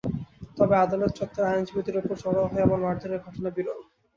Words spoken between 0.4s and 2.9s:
তবে আদালত চত্বরে আইনজীবীদের ওপর চড়াও হয়ে এমন